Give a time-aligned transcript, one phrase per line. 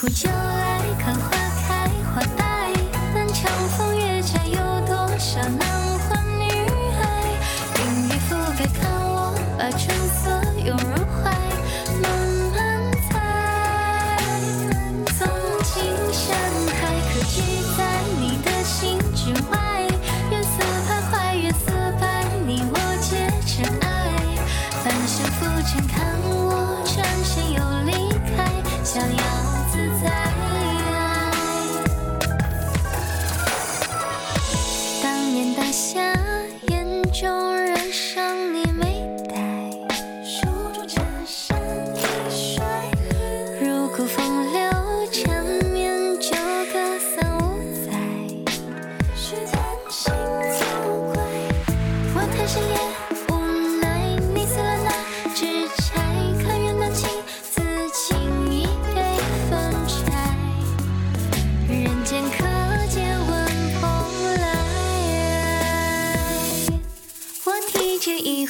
[0.00, 1.30] 壶酒爱看花
[1.68, 2.72] 开花败，
[3.14, 5.68] 南墙风月下有多少男
[6.00, 6.42] 欢女
[6.98, 7.04] 爱？
[7.78, 10.20] 云雨覆盖，看我把春色
[10.64, 11.30] 拥入怀，
[12.02, 12.04] 慢
[12.56, 12.58] 慢
[13.08, 14.18] 猜。
[15.16, 15.28] 纵
[15.62, 15.72] 情
[16.12, 16.36] 山
[16.80, 16.80] 海，
[17.12, 17.80] 可记在
[18.18, 19.86] 你的心之外？
[20.30, 20.56] 月色
[20.88, 21.70] 徘徊，月色
[22.00, 23.86] 伴你我皆尘埃，
[24.82, 26.41] 半生浮沉，看我。
[37.12, 37.61] 就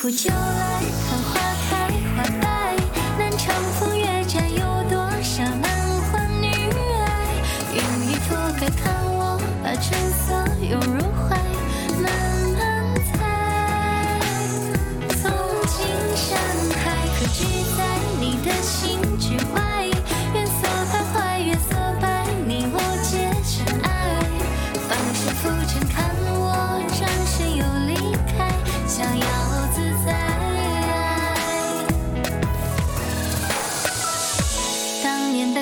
[0.00, 1.47] 苦就来，看花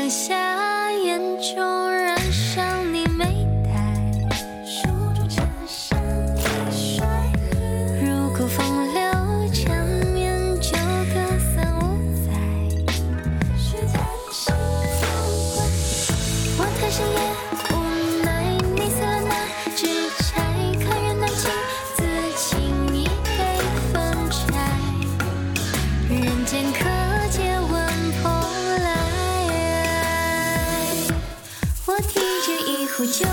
[0.09, 0.35] 下，
[1.05, 3.71] 眼中染上你眉黛，
[4.65, 5.99] 书中茶香
[6.37, 6.41] 一
[6.71, 7.05] 甩，
[8.01, 9.01] 如果风流
[9.53, 10.77] 缠绵，久
[11.13, 11.15] 隔
[11.55, 11.81] 三五
[12.25, 12.29] 载。
[13.59, 13.95] 须叹
[14.31, 14.55] 心
[15.01, 15.05] 早
[15.55, 15.57] 怪，
[16.59, 17.19] 我太深夜
[32.97, 33.29] 着一壶酒来，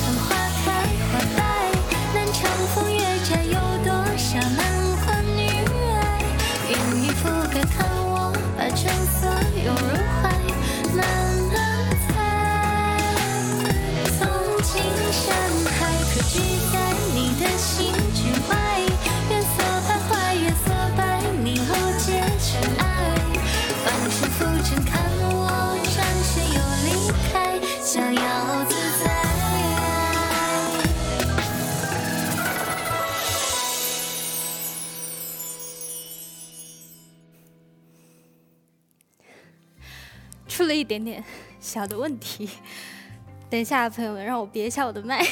[0.00, 0.26] 看花
[0.64, 0.66] 开
[1.12, 1.38] 花败。
[2.14, 2.98] 南长风月
[3.28, 3.52] 展，有
[3.84, 4.58] 多少男
[5.04, 5.38] 欢女
[6.00, 6.24] 爱？
[6.70, 6.72] 云
[7.04, 9.28] 雨覆盖，看我把春色
[9.64, 9.80] 拥入
[10.22, 10.24] 怀，
[10.94, 10.98] 慢
[11.52, 11.54] 慢
[12.08, 12.08] 猜。
[14.18, 14.18] 从
[14.62, 14.72] 青
[15.12, 15.26] 山
[15.78, 15.78] 海，
[16.14, 16.34] 可居
[16.72, 16.74] 在
[17.14, 18.18] 你的心之
[18.48, 18.50] 外。
[19.28, 19.54] 月色
[19.84, 22.06] 徘徊，月色白，你我皆
[22.40, 22.48] 尘
[22.78, 22.82] 埃。
[23.84, 24.90] 半生浮沉，看
[25.20, 25.28] 我
[25.84, 26.56] 转身又
[26.86, 26.88] 离
[27.30, 28.24] 开，逍遥
[40.56, 41.22] 出了一点点
[41.60, 42.48] 小的问题，
[43.50, 45.22] 等一下，朋友们，让我别一下我的麦。